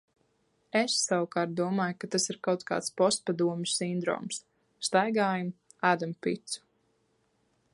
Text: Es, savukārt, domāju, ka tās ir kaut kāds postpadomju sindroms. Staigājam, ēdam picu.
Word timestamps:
Es, 0.77 0.93
savukārt, 1.07 1.51
domāju, 1.59 1.97
ka 2.03 2.07
tās 2.15 2.25
ir 2.33 2.39
kaut 2.47 2.65
kāds 2.71 2.89
postpadomju 3.01 3.69
sindroms. 3.73 4.41
Staigājam, 4.89 5.53
ēdam 5.91 6.17
picu. 6.29 6.65